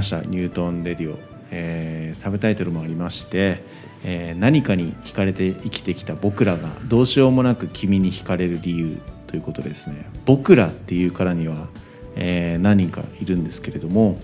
[0.00, 1.18] ました「ニュートン・レディオ」
[1.52, 3.62] えーサブタイトルもありまして、
[4.02, 10.06] えー何かに惹かれて生きてきた僕らがどうしようもなく君に惹かれる理由ということですね。
[10.24, 11.68] 僕らっていうからには、
[12.16, 14.18] えー何人かいるんですけれども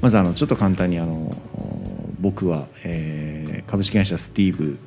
[0.00, 1.36] まずあのちょっと簡単にあの
[2.20, 4.78] 僕は、えー株式会社スティーブ、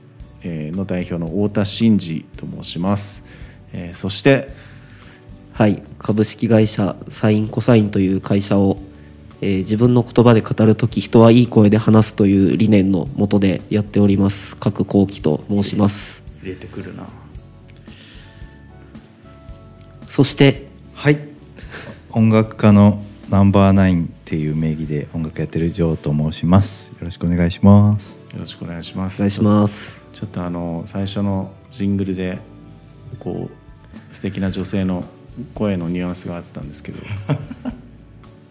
[0.44, 3.24] の代表の太田真二と申します、
[3.74, 4.48] えーそして
[5.54, 5.84] はい。
[6.00, 8.78] 株式会社サインコサインという会社を、
[9.42, 14.56] えー自分の言葉で語るとき人はいい声で話すという理念のもとでやっております。
[14.58, 16.24] 角幸喜と申します。
[16.42, 17.08] 入れてくるな。
[20.08, 21.20] そしてはい。
[22.12, 26.92] 音楽家のナンバーナインっていう名義で音楽やってるジョーと申します。
[26.92, 28.20] よろしくお願いします。
[28.34, 29.18] よろしくお願いします。
[29.18, 29.96] お願いします。
[30.14, 32.40] ちょっとあの最初のジングルで
[33.20, 35.04] こう素敵な女性の
[35.56, 37.00] 声のニュアンスがあったんですけど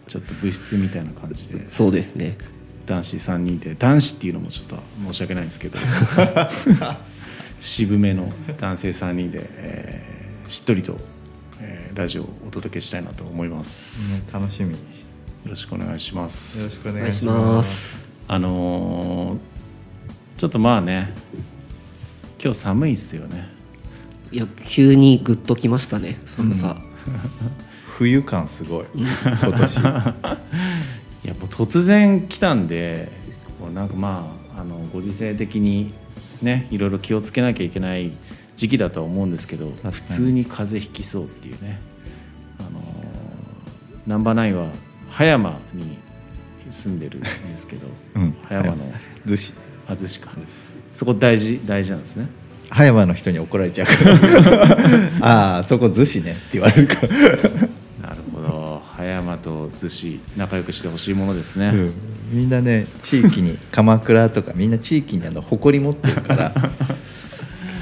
[0.07, 1.67] ちょっと物質みたいな感じで。
[1.67, 2.37] そうですね。
[2.85, 3.75] 男子3人で。
[3.75, 5.79] 男子っていうのもちょっと申し訳ないんですけど。
[7.59, 10.11] 渋めの男性3人で、えー
[10.51, 10.97] しっとりと、
[11.61, 14.71] えーラジオをお届けしたいなと思います、楽しみ。
[14.71, 14.77] よよ
[15.45, 16.65] ろしくお願いします。
[16.65, 17.97] ろしくおお願いしまます。
[18.01, 19.51] すあのー
[20.39, 21.13] ちょっとまあね
[22.43, 23.47] 今日寒いっすよね。
[24.31, 26.81] いや急にグッときましたね寒さ、
[28.01, 28.85] 冬感すごい。
[28.95, 29.05] 今
[29.53, 29.77] 年。
[29.77, 29.83] い
[31.23, 33.11] やもう突然来たんで
[33.59, 35.93] こうなんかまああのご時世的に
[36.41, 38.11] ねいろいろ気をつけなきゃいけない
[38.55, 41.79] 時期だとは思うんですけど普通に風邪ひきそうっていうね。
[42.59, 42.81] あの
[44.07, 44.69] ナンバーナインは
[45.11, 45.99] 葉山に
[46.71, 48.35] 住んでるんですけど、 うん。
[48.49, 48.77] 葉山の
[49.27, 49.53] 逗子。
[49.87, 50.31] あずしか。
[50.91, 52.27] そこ大事大事なんですね。
[52.71, 53.93] 葉山の人に怒られちゃうか
[54.39, 54.77] ら。
[55.21, 57.09] ああそこ逗子ねって言われるから、
[59.51, 61.93] と逗子仲良くしてほしいものですね、うん。
[62.31, 66.71] みんなね地域に 鎌倉とかみんな地域にあの誇り持ってるから 結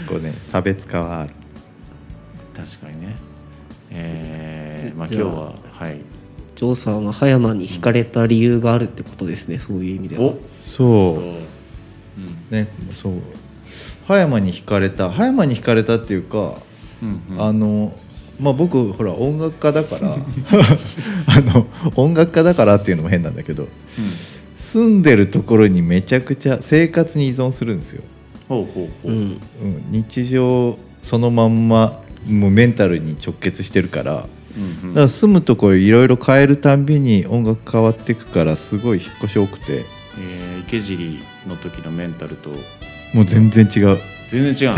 [0.07, 1.33] 構ね差別化はある。
[2.55, 3.15] 確かにね。
[3.91, 5.99] えー、まあ今日ははい。
[6.55, 10.33] ジョーさんは葉山に惹かれた理由があるってことですねそういう意味では。
[10.61, 11.23] そう。
[11.23, 11.45] うん。
[12.49, 13.13] ねそう。
[14.07, 16.55] 葉山に惹かれた葉山に惹かれたっていうか、
[17.01, 17.41] うんうん。
[17.41, 17.97] あの
[18.39, 20.15] まあ僕ほら音楽家だから
[21.27, 23.67] あの音楽家だからっていうのも変なんだけど
[24.55, 28.03] 住んでるところにめちゃくちゃ生活に依存するんですよ、
[28.47, 29.17] ほうほうほう、うん。
[29.17, 29.39] うん、
[29.91, 34.27] 日常そのまんまもうメンタルに直結してるから
[34.57, 34.93] うんうん。
[34.93, 39.85] だから住むところいろいろ変えるたんびに音楽変わっていくからすごい引っ越し多くて。
[40.17, 42.51] えー池尻の時のメンタルと。
[43.13, 43.97] もう全然違う
[44.29, 44.77] 全然違う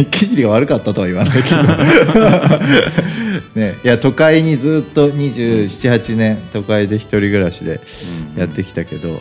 [0.00, 1.62] 池尻 が悪かったとは言わないけど。
[3.54, 7.80] ねいや都会にずっと278年都会で一人暮らしで
[8.36, 9.20] やってきたけど、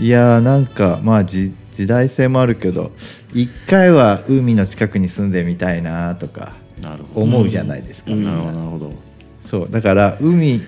[0.00, 2.92] いやーなんかまあじ時代性もあるけど
[3.34, 8.24] 一回は海の近くに住んでみたいなとかなるほど、思うじゃないですか、うん。
[8.24, 8.36] なな。
[8.38, 8.92] るほどなるほど。
[9.42, 10.60] そうだから海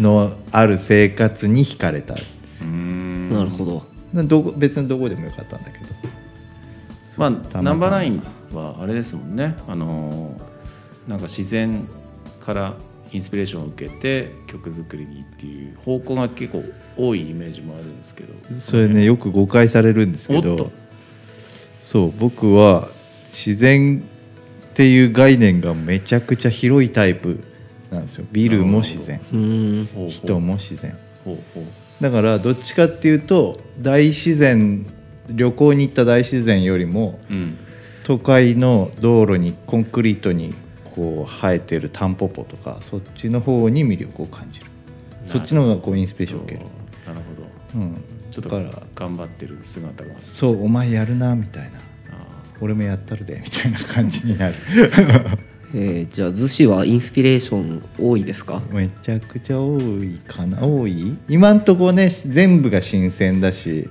[0.00, 2.14] のある生活に惹かれた。
[2.14, 3.30] うーん。
[3.30, 3.86] なるほど。
[4.24, 5.84] どこ別にどこでもよかったんだけど
[7.18, 9.56] まあナンバーナインはあれですもんね。
[9.66, 10.54] あのー
[11.08, 11.86] なんか自然
[12.40, 12.74] から
[13.12, 16.64] インスピレーションを受けて曲作りにっていう方向が結構
[16.96, 18.34] 多いイメージもあるんですけど。
[18.54, 20.70] それねよく誤解されるんですけど。
[21.78, 22.88] そう僕は
[23.24, 24.02] 自然
[24.70, 27.40] っていう概念がめちゃくちゃ広いタイプ
[27.90, 28.26] なんですよ。
[28.32, 29.20] ビルも自然。
[30.08, 30.96] 人も自然。
[32.00, 34.86] だからどっちかっていうと大自然
[35.30, 37.58] 旅行に行った大自然よりもうん。
[38.04, 40.52] 都会の道路にコンクリートに
[40.94, 44.66] こう生えてるタンポポとかそっちの方に魅力を感じる。
[45.22, 46.66] そっちの方がこうインスピレーションを受ける、
[47.06, 47.20] なる
[47.74, 47.80] ほど。
[47.80, 47.94] うん、
[48.30, 50.10] ちょっとだから頑張ってる姿が。
[50.18, 51.78] そうお前やるなみたいな。
[51.78, 51.80] あ。
[52.60, 54.54] 俺もやったるでみたいな感じになる。
[55.74, 58.60] えーじゃあ逗子はインスピレーション多いですか？
[58.70, 60.58] めちゃくちゃ多いかな。
[60.62, 61.16] 多い？
[61.30, 63.88] 今んとこね全部が新鮮だし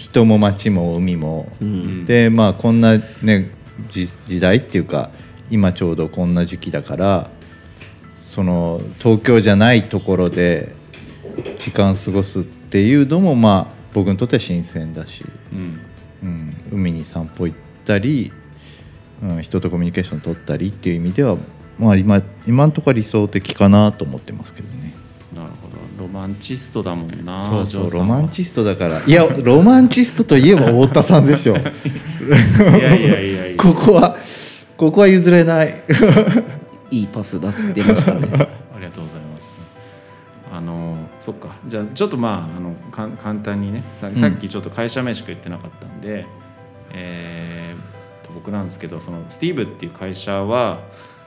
[0.00, 2.04] 人も街も海も、うん。
[2.06, 3.50] でまあこんなね
[3.90, 5.10] 時時代っていうか
[5.50, 7.30] 今ちょうどこんな時期だから
[8.14, 10.74] その東京じゃないところで
[11.58, 15.80] 時間過ごすっていうのもまあ僕にとっては新鮮だし、ーうん。
[16.22, 18.32] うん、海に散歩行ったり、
[19.22, 21.36] うん、人とコミュニケーション取ったりっていう意味では、
[21.78, 24.94] まあ、今今のところは理想的かなと思ってますけどね。
[25.34, 26.02] なるほど。
[26.02, 29.00] ロマンチストだもんなそうそうロマンチストだから。
[29.04, 31.56] いやロマンチストといえば太田さんでしょ。
[31.56, 33.56] いやいやいやいや。
[33.56, 34.16] ここは
[34.76, 35.82] ここは譲れない。
[36.90, 38.28] いいパス出してましたね。
[38.74, 39.54] ありがとうございます。
[40.52, 41.56] あのそそっか。
[41.66, 46.26] じゃあちょっとまああのかん簡単にねささっきちょっと会社名しか言ってなかったんで、
[46.92, 50.80] えーと僕なんですけどそのスティーブっていう会社は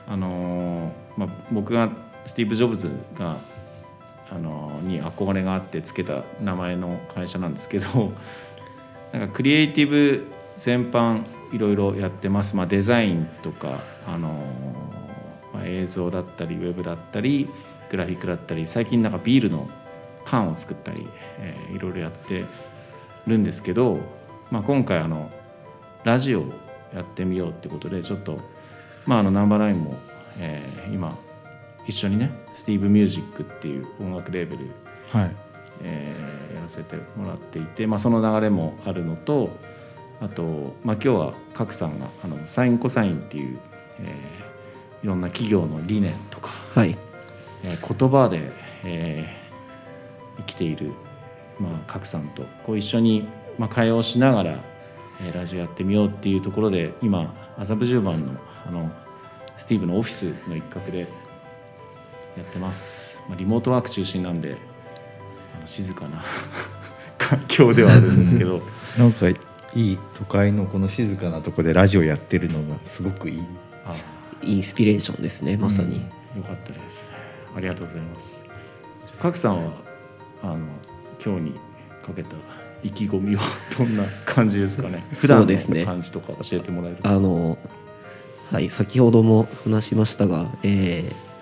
[0.06, 1.88] あのーまあ、僕が
[2.26, 3.38] スティーブ・ジョブズが、
[4.34, 8.12] あのに憧れがあってつけた名前の会社なんですけど
[9.12, 10.26] なんかクリエイティブ
[10.56, 14.28] 全般いろいろやってます、まあ、デザインとか、あの
[15.52, 17.48] まあ、映像だったりウェブだったり
[17.90, 19.68] グラフィックだったり最近なんかビールの
[20.24, 21.06] 缶を作ったり、
[21.38, 22.44] えーいろいろやって
[23.26, 23.98] るんですけど、
[24.50, 25.30] まあ、今回あの
[26.04, 26.44] ラジオを
[26.94, 28.38] やってみようってことでちょっと、
[29.06, 29.96] まあ、あのナンバーナインも、
[30.40, 31.16] えー今
[31.86, 34.70] 一緒にねスティーブミュージックっていう音楽レーベル
[35.10, 35.36] はい。
[35.82, 39.50] えーやらせてもらっていて、まあ、その流れもあるのと
[40.20, 43.58] あと、まあ、今日は賀来さんがあのサインコサインっていう、
[44.00, 44.44] えー
[45.02, 46.96] いろんな企業の理念とか、はい。
[47.64, 48.50] えー言葉で、
[48.84, 49.44] えー
[50.38, 50.92] 生きている、
[51.60, 53.28] まあ、賀来さんとこう一緒に、
[53.58, 54.58] まあ、会話をしながら、
[55.20, 58.32] えーラジオやってみようっていうところで今麻布十番の
[58.66, 58.90] あの
[59.56, 61.06] スティーブのオフィスの一角で
[62.36, 64.56] やってます、まあ、リモートワーク中心なんで
[65.56, 66.22] あの静かな
[67.18, 68.60] 環境ではあるんですけど。
[68.98, 69.34] なんかい
[69.74, 73.42] い都会のこの静かなとこでラジオやってるのがすごくいい。
[73.84, 73.94] あ
[74.42, 75.96] インスピレーションですねまさに、
[76.36, 77.12] よかったです。
[77.56, 78.44] ありがとうございます。
[79.20, 79.72] 賀来さんは
[80.42, 80.58] あの
[81.24, 81.54] 今日に
[82.04, 82.36] かけた
[82.84, 83.42] 意気込みは
[83.76, 85.04] どんな感じですかね？
[85.12, 85.80] 普段そうですね。
[85.80, 87.58] の感じとか教えてもらえるあの
[88.52, 91.33] はい先ほども話しましたが、えー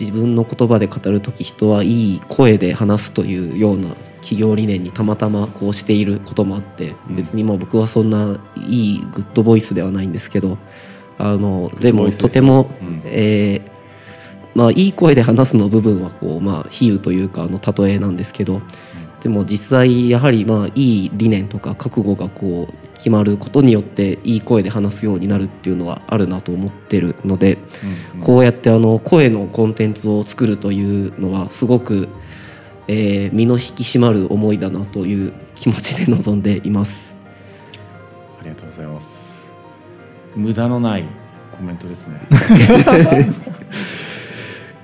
[0.00, 3.90] 自分の言葉で語る時人はいい声で話すというような
[4.22, 10.58] 企業理念にたまたまこうしていることもあってうん別にまあ僕はそんないいグッドボイスではないんですけど
[11.18, 13.80] あのでもとても、うんえー
[14.52, 18.60] まあいい声で話すの部分はこうまあ比喩というかあの例えなんですけど
[19.22, 27.58] でも実際やはりまあいい理念とか覚悟がこう決まることによっていい声で話すようになるっていうのはあるなと思ってるので
[28.14, 32.08] うんこうやってあの声のコンテンツを作るというのはすごく、
[32.86, 37.14] えー身の引き締まる思いだなという気持ちで臨んでいます。
[38.40, 39.52] ありがとうございます。
[40.36, 41.04] 無駄のない
[41.56, 42.20] コメントですね。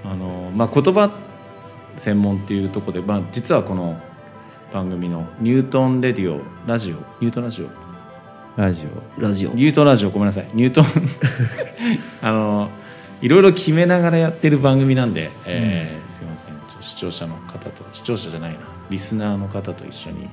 [0.05, 1.11] あのまあ言葉
[1.99, 4.01] 専門っていうところで、まあ、実はこの
[4.73, 7.86] 番組のニュートンレディオラジオニュートンラジオ
[8.57, 8.87] ラジ
[9.19, 9.51] ラジオ。
[9.51, 10.47] ニュートンラジオごめんなさい。
[10.55, 10.87] ニュートン。
[12.23, 12.71] あの
[13.21, 16.55] いろいろ決めながらやってる番組なんで、えーすいません。
[16.81, 18.59] 視聴者の方と視聴者じゃないな。
[18.91, 20.29] リスナーの方と一緒に、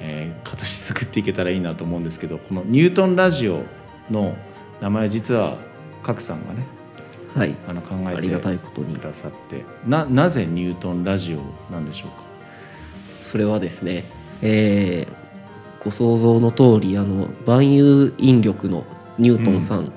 [0.00, 3.62] えー形作っていけたらいいなと思うんですけどこのニュートンラジオ
[4.10, 4.36] の
[4.82, 5.56] 名前実は
[6.02, 6.66] 賀来さんがね
[7.34, 7.54] はい。
[7.66, 8.94] あの考えありがたていことに。
[8.94, 12.24] くださってななぜニュートンラジオなんでしょうか？
[13.22, 14.04] それはですね、
[14.42, 15.23] えー
[15.84, 18.84] ご想像の通りあの万有引力の
[19.18, 19.92] ニュートンさん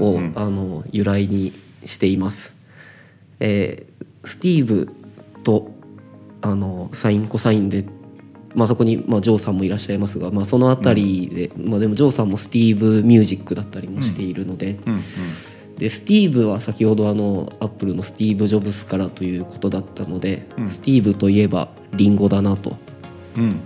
[0.00, 0.32] を、うんうん。
[0.36, 1.52] あの由来に
[1.84, 2.54] しています。
[3.40, 3.90] えー
[4.24, 4.88] スティーブ
[5.42, 5.70] と
[6.42, 7.84] あのサインコサインで、
[8.54, 15.02] まあ、そこに、まあ、ジョーさんもいらっしゃいますが、まあ、その辺りで、まあ、でもジョーさんもスティーブミュージックだったりもしているので,、うんうん。
[15.76, 20.68] でスティーブは先ほどあのアップルのスティーブ・ジョブスからということだったので、うん。
[20.68, 22.76] スティーブといえばリンゴだなと。
[23.36, 23.60] うん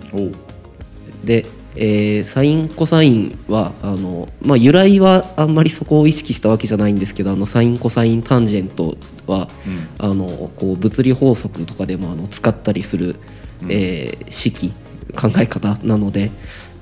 [1.25, 8.95] で、えーサインコサインはあの、まあ、由来はあんまりそこを意識したわけじゃないんですけどあのサインコサインタンジェント
[9.27, 9.49] は
[9.97, 13.15] あのこう物理法則とかでもあの使ったりする、
[13.61, 13.71] うん。
[13.71, 14.73] えー式
[15.15, 16.31] 考え方なので、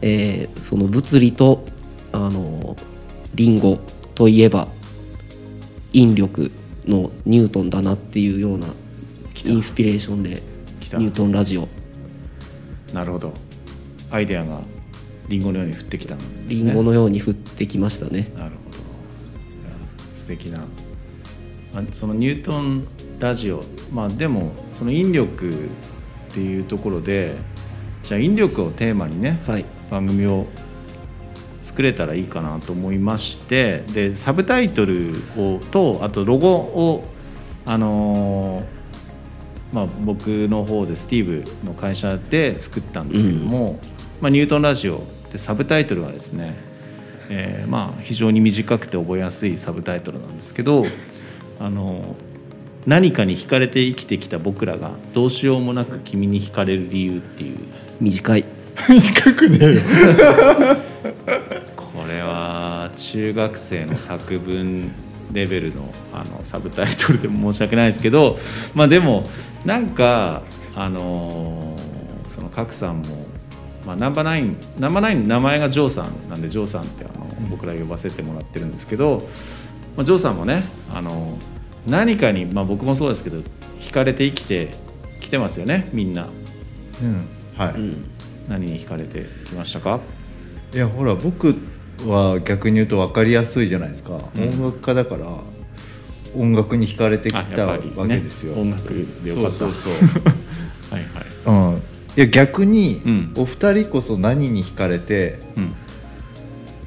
[0.01, 1.65] えーその物理と
[2.11, 2.75] あの
[3.35, 3.79] リンゴ
[4.15, 4.67] といえば
[5.93, 6.51] 引力
[6.85, 8.67] のニュートンだなっていうような
[9.45, 10.41] インスピレーションで
[10.97, 11.67] ニュートンラジオ。
[12.93, 13.33] なるほど
[14.13, 14.61] アイデアが
[15.27, 16.45] リンゴのように降ってきたんですね。
[16.47, 18.31] リンゴのように降ってきましたね。
[18.37, 18.77] なるほど。
[20.15, 20.59] 素敵な。
[21.73, 22.87] あそのニュートン
[23.19, 23.63] ラジオ。
[23.91, 27.35] まあでもその引力っていうところで
[28.03, 29.65] じゃあ引力をテーマにねはい。
[29.89, 30.45] 番組を
[31.63, 37.03] 作れたらいいかなと思いましてでサブタイトルをとあとロゴを
[37.65, 38.83] あのー
[39.73, 43.79] まあ、僕の方でスティーブの会社で作ったんですけども、
[44.23, 45.03] まあ、ニュートンラジオ
[45.33, 46.55] でサブタイトルはですね、
[47.29, 50.85] えーまあ、非常に短くて覚えやすいサブタイトルなんですけど
[51.59, 52.15] あの
[52.85, 57.57] 何かに惹かれて生きてきた僕らがどうしようもなく君に惹かれる理由っていう。
[57.99, 58.45] 短い。
[58.87, 59.81] 短くねえよ。
[61.75, 64.89] これは中学生の作文
[65.33, 68.39] レベルのあのサブタイトルでも申し訳ないですけど
[68.73, 69.25] まあでも
[69.65, 70.43] なんか
[70.75, 72.03] あのー
[72.33, 73.27] その角さんも、
[73.85, 79.27] まあ、ナンバーナインナンバーナインの名前がジョーさんなんでジョーさんってあの僕ら呼ばせてもらってるんですけど、
[79.97, 80.63] まあ、ジョーさんもね
[80.93, 81.37] あの
[81.87, 83.39] 何かに、まあ、僕もそうですけど
[83.79, 84.69] 惹かれて生きて
[85.19, 86.27] きてますよねみんな。
[87.01, 87.27] うん。
[87.57, 88.05] はい、うん。
[88.47, 89.99] 何に惹かれてきましたか？
[90.73, 91.55] いやほら僕
[92.07, 94.49] は逆に言うと分かりやすいじゃないですか、うん。
[94.49, 95.27] 音楽家だから
[96.35, 97.87] 音楽に惹かれてきあたわけ
[98.17, 99.59] ですよ、音楽でよかった。
[99.59, 100.23] そうそうそう。
[100.91, 101.72] はいはい。
[101.72, 101.72] うん、
[102.15, 103.33] いや逆に、うん。
[103.37, 105.75] お二人こそ何に惹かれてうん。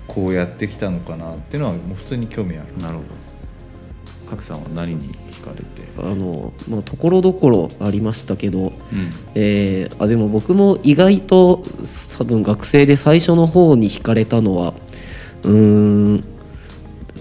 [0.07, 2.83] こうやってきたのかなっていうのはもう普通に興味ある。
[2.83, 3.07] なるほど。
[4.31, 5.87] 角さんは何に惹かれて？
[5.99, 8.73] あのまあところどころありましたけど、うん。
[9.35, 11.63] えーあでも僕も意外と
[12.17, 14.75] 多分学生で最初の方に惹かれたのは
[15.43, 16.25] うーん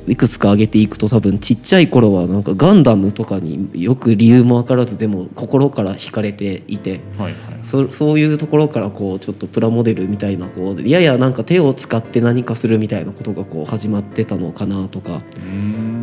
[0.07, 7.33] いくつか挙げていくと多分ちっちゃい頃はなんかガンダムとかによく理由も分からずでも心から惹かれていてはいはい。
[7.63, 15.21] そそういうところからこうちょっとプラモデルみたいなこうややなんか手を使って何かするみたいなことがこう始まってたのかなとか。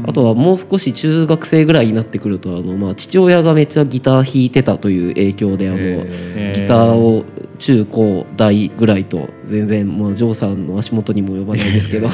[0.04, 7.24] あとはもう少し中学生ぐらいになってくるとあの、まあ、父親がめっちゃギター弾いてたという影響であの、えギターを
[7.62, 12.08] 中高大ぐらいと全然、まあ、ジョーさんの足元にも及ばないですけど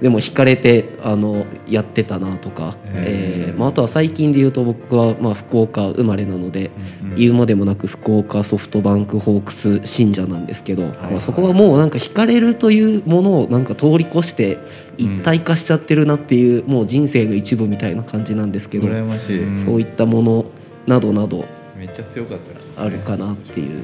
[0.00, 6.70] でも弾かれてあのやってたなとか、へーえーまあ、あとは最近で言うと僕は、まあ、福岡生まれなので、
[7.02, 14.58] うん言うまでもなく福岡ソフトバンクホークス信者なんですけど、はいまあ、そこはもうなんか惹かれるというものをなんか通り越して
[14.98, 19.56] 一体化しちゃってるなっていう、もう人生の一部みたいな感じなんですけど、羨ましい、うん。
[19.56, 20.44] そういったもの
[20.86, 21.44] などなど
[21.76, 22.82] めっちゃ強かったですもんね。
[22.82, 23.82] あるかなっていう。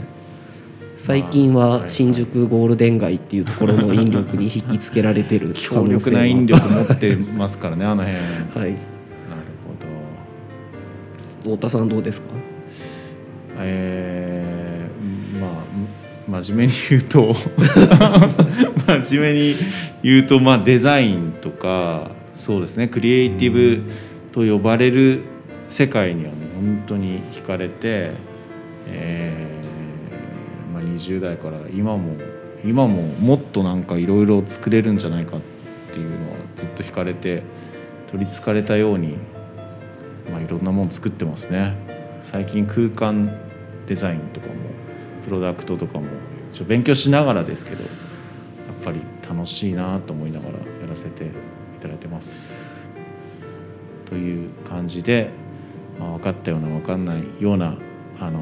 [1.06, 8.14] 最近は新宿ゴールデン街っていうところの引力に引きつけられてる可 強力な引力持ってますからねあの辺。
[8.24, 8.70] なるはい
[11.42, 11.56] ほど。
[11.56, 12.28] 太田さんどうですか？
[13.58, 15.48] えーま
[16.38, 17.36] あ真面目に言うと
[19.04, 19.54] 真面目に
[20.02, 23.82] 言うとまあデザインとかそうですねクリエイティブ
[24.32, 25.20] と呼ばれる
[25.68, 28.12] 世界にはもう本当に惹かれて、
[28.88, 29.63] えー
[30.74, 32.16] まあ、20代から今も
[32.64, 35.40] 今ももっとなんかいろいろ作れるんじゃないかっ
[35.92, 37.44] ていうのはずっと惹かれて
[38.08, 39.16] 取りつかれたように、
[40.32, 41.76] まあ、いろんなもの作ってますね。
[42.22, 43.38] 最近空間
[43.86, 44.54] デザインとかも
[45.24, 46.06] プロダクトとかも
[46.52, 51.28] ちょ勉強しながらですけどやっぱり楽しいなと思いながらやらせてい
[51.80, 52.82] ただいてます。
[54.06, 55.30] という感じで、
[56.00, 57.76] まあ、分かったような分かんないような
[58.18, 58.40] あの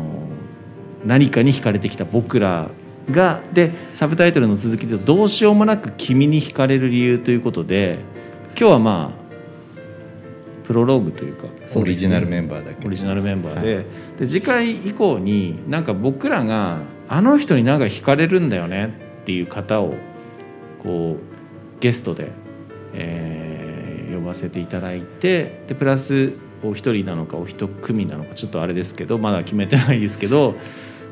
[1.04, 2.70] 何かに惹かれてきた僕ら
[3.10, 7.98] がでサブタイトルの続きで「どうしようもなく君に惹かれる理由」ということで
[8.58, 9.22] 今日はまあ
[10.66, 12.86] プロローグというかオリジナルメンバーだけ。
[12.86, 13.84] オリジナルメンバーで,、
[14.18, 16.78] で次回以降になんか僕らが
[17.08, 19.94] あの人になんか惹かれるんだよねっていう方を
[20.82, 22.30] こうゲストで、
[22.94, 23.52] えー
[24.12, 30.54] 呼ばせていただいてでプラスお一人なのかお一組なのかちょっとあれですけどまだ決めてないですけど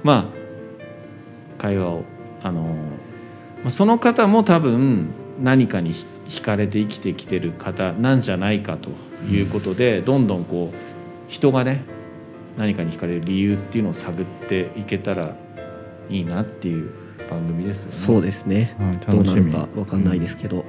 [0.03, 2.05] まあ会話を
[2.43, 2.63] あの、
[3.63, 5.11] まあ、その方も多分
[5.43, 8.91] 何かに惹かれて生きてきてる方なんじゃないかと
[9.27, 10.77] いうことで、どんどんこう
[11.29, 11.85] 人がね
[12.57, 15.35] 何かに惹かれる理由っていうのを探っていけたら
[16.09, 16.91] いいなっていう
[17.31, 17.97] 番組ですよね。
[17.97, 18.77] そうですね。
[18.81, 19.25] うん楽しみ。
[19.25, 20.65] どうなるかわかんないですけど、うん。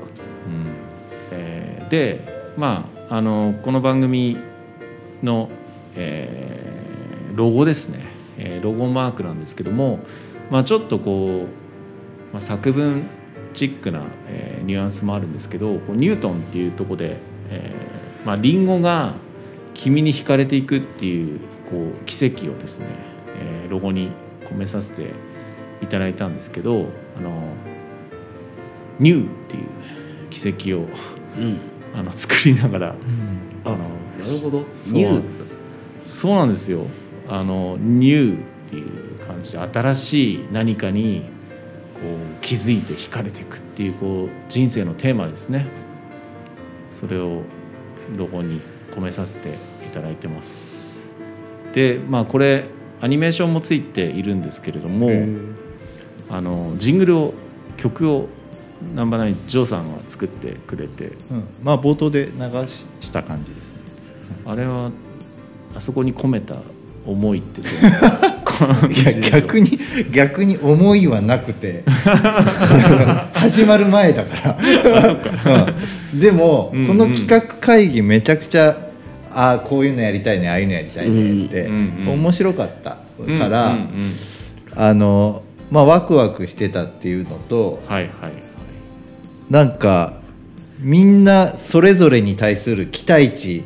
[1.31, 4.37] えーでまああのこの番組
[5.23, 5.49] の、
[5.95, 6.71] えー
[7.35, 8.05] ロゴですね、
[8.43, 9.99] えーロゴマークなんですけども、
[10.49, 13.03] まあ、ちょっとこう、まあ、作文
[13.53, 17.17] チックな、えーニュアンスもあるんですけどこうニュートンっていうところで、
[17.49, 19.15] えーまあ、リンゴが
[19.73, 22.85] 君に惹かれていくっていうこう奇跡をですね、
[23.39, 24.11] えーロゴに
[24.45, 25.13] 込めさせて
[25.81, 27.53] いただいたんですけどあの
[28.99, 29.63] ニューっていう
[30.29, 30.87] 奇跡を
[31.37, 31.59] うん、
[31.95, 32.95] あの作りながら
[33.63, 33.85] あなるあの
[34.43, 34.65] ほど。
[34.75, 35.45] そうニュー
[36.03, 36.85] そうなんですよ
[37.27, 41.23] あのニューっていう感じで新しい何かに
[41.93, 45.67] こう気づいて惹かれていくっていうこう人生のテーマですね。
[46.89, 47.43] それを
[48.15, 48.61] ロゴに
[48.91, 49.53] 込めさせてい
[49.93, 51.11] ただいてます。
[51.73, 52.65] でまあこれ
[53.01, 55.09] アニメーションもついているんですけれども
[56.29, 57.33] あのジングルを
[57.77, 58.27] 曲を
[58.95, 61.13] ナンバーナインジョーさんが作ってくれて。
[61.31, 61.47] うん。
[61.63, 62.41] まあ冒頭で流
[62.99, 63.81] した感じですね。
[64.45, 64.91] あれは
[65.75, 66.55] あそこに込めた
[67.05, 67.71] 思いってどう。
[68.93, 69.79] いや 逆に
[70.11, 71.83] 逆に思いはなくて。
[73.33, 74.57] 始まる前だか
[75.45, 75.67] ら。
[76.13, 76.19] うん。
[76.19, 76.87] でも、うんうん。
[76.87, 78.77] この企画会議めちゃくちゃ
[79.33, 82.89] ああこういうのやりたいねああいうのやりたいねって、うんうん面白かった
[83.37, 84.13] から、うんうんうん。
[84.75, 88.11] あのまあワクワクしてたっていうのとはいはい
[89.49, 90.13] なんか
[90.79, 93.65] みんなそれぞれに対する期待値うん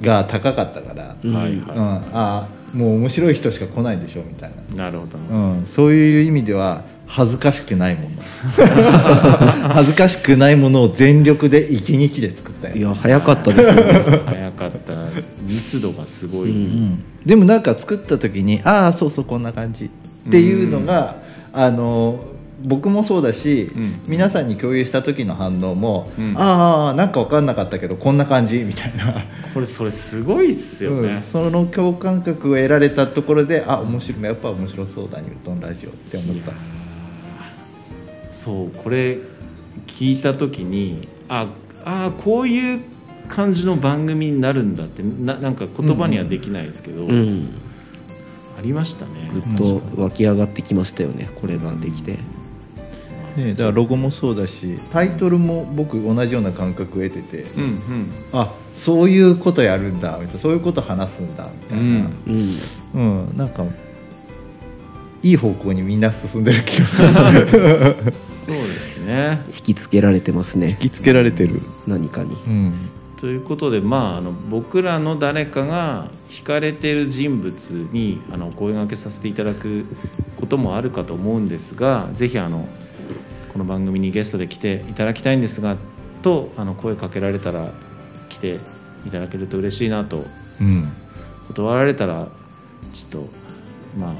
[0.00, 1.52] が高かったから、うんはい。
[1.52, 1.66] うん。
[1.66, 5.16] はああもう面白い人しか来ないでしょみたいいなるほど。
[5.18, 8.08] な、うん、そういう意味では恥ずかしくないもの。
[9.72, 12.76] 恥ずかしくないものを全力で一日で作ったよ。
[12.76, 14.20] いや早かったですよね。
[14.26, 14.92] 早かった。
[15.46, 16.56] 密度がすごい、うん。
[16.56, 19.86] うんでもなんか作った時にああそうそうこんな感じ。
[19.86, 21.16] っていうのが、
[21.52, 22.18] あの
[22.64, 24.00] 僕もそうだし、うん。
[24.08, 26.34] 皆さんに共有した時の反応も、うん。
[26.36, 31.14] ああなんか分かんなかったけどこんな感じみたいな、これそれすごいっすようん。
[31.14, 36.52] ね、その共感覚を得られたところであ面白いやっぱ面白そうだニュートンラジオって思った。
[38.32, 39.18] そうこれ
[39.86, 41.46] 聞いた時にあ
[41.84, 42.80] あこういう
[43.28, 47.48] 感じの番組になるんだってななんか言葉にはできないですけど、うん。
[48.56, 49.30] ありましたね。
[49.32, 52.18] ぐっと湧き上がってきましたよねこれができて
[53.36, 58.12] ね、だからロゴもそうだしタイトルも僕同じような感覚を得てて、うんうん。
[58.32, 62.12] あそういうことやるんだみたいなそういうこと話すんだみたいな、うん。
[62.94, 63.26] うん。
[63.26, 63.64] うん、なんか
[65.22, 67.08] いい方向にみんな進んでる気がする。
[68.46, 69.42] そうですね。
[69.46, 70.68] 引きつけられてますね。
[70.68, 72.36] 引きつけられてる、何かに。
[72.46, 72.74] うん、
[73.16, 79.86] ということで、まあ、あの僕らの誰かが惹かれている人物にあのお声掛けさせていただく
[80.36, 82.68] こともあるかと思うんですがぜひあの
[83.54, 85.76] この番組にゲストで来ていただきたいんですが
[86.22, 87.70] とあの声かけられたら
[88.28, 88.58] 来て
[89.06, 90.24] いただけると嬉しいなと
[90.60, 90.92] うん、
[91.48, 92.28] 断られたら
[92.92, 93.28] ちょっと
[93.98, 94.14] まあ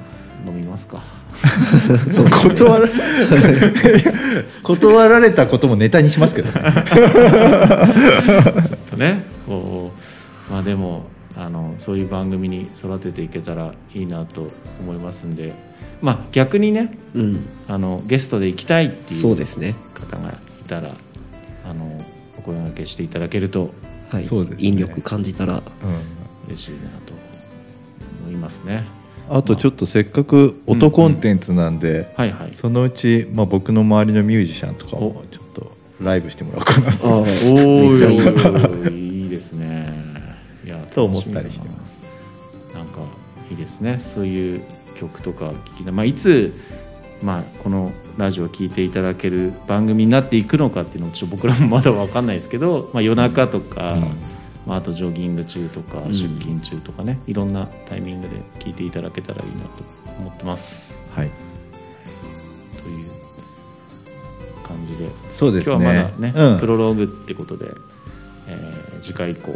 [0.49, 1.03] 飲みますか。
[2.43, 2.89] 断ら
[4.63, 6.61] 断られたこともネタにしますけどね。
[8.67, 9.93] ちょっとねこ
[10.49, 11.07] うまあでも
[11.37, 15.53] あのそういう番組に育てていけたらいいなと思いますんで
[16.03, 17.47] まあ逆にねうん。
[17.67, 19.75] あのゲストで行きたいっていうそうですね。
[19.95, 20.35] 方がい
[20.69, 20.91] たら
[21.65, 21.85] あの
[22.39, 23.73] お声掛けしていただけると
[24.11, 24.23] はい。
[24.23, 24.69] そうですね。
[24.69, 25.63] 引力感じたら。
[26.47, 27.15] 嬉しいなと
[28.23, 28.85] 思いますね。
[29.31, 32.53] あとちょっとせっかく音コンテンツなんで、はいはい。
[32.53, 37.09] そのうち、まあ、僕の周りのミュージシャンとかもちょっとライブしてもらおうかなと。
[37.09, 37.25] ああお
[38.91, 39.29] いい。
[39.31, 39.95] ですね。
[40.67, 42.71] いやと思ったりしてます。
[42.71, 43.01] すなんか
[43.51, 43.99] いいですね。
[43.99, 44.63] そういう
[44.95, 46.55] 曲とか聞きなまあいつ
[47.23, 54.03] まあこのラジオを聴いていただける番組になっていくのかっていうのをちょっと僕らもまだ分かんないですけど、まあ、夜中とか、うん。
[54.67, 56.15] まあ、あとジョギング中とかん。
[56.15, 59.85] 出勤中とかね、いろんなタイミングで聞いていただけたらいいなと
[60.19, 61.03] 思ってます。
[61.15, 61.31] はい。
[62.83, 63.11] という
[64.63, 65.11] 感じで。
[65.29, 65.77] そうですね。
[65.77, 66.61] 今日はまだね、うん。
[66.61, 67.75] プロローグってことで、
[68.47, 69.55] えー次回以降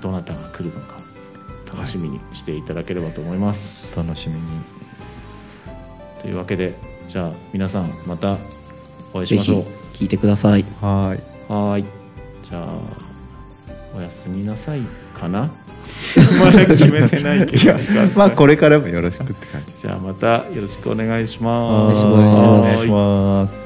[0.00, 1.01] どなたが来るのか
[1.72, 4.40] 楽しみにしていただければと思います、楽しみに。
[6.20, 6.74] というわけで
[7.08, 8.38] じゃあ皆さんまた
[9.12, 9.64] お会いしぜひましょう。
[9.94, 10.64] 聞いてください。
[10.80, 11.52] はい。
[11.52, 11.84] はーい。
[12.42, 12.68] じゃあ
[13.96, 14.80] おやすみなさい
[15.14, 15.50] かな？
[16.40, 17.74] まだ決めてないけど。
[18.14, 19.74] まあこれからもよろしくって感じ。
[19.82, 22.04] じゃあまたよろしくお願いします。
[22.04, 23.61] お願いします